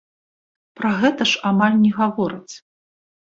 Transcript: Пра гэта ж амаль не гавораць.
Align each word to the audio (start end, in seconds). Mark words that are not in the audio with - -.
Пра 0.79 0.91
гэта 1.03 1.27
ж 1.31 1.37
амаль 1.51 1.77
не 1.83 1.91
гавораць. 1.99 2.53